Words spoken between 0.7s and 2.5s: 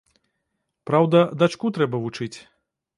Праўда, дачку трэба вучыць.